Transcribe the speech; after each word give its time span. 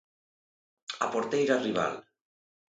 A 1.09 1.09
porteira 1.17 1.59
rival. 1.67 1.95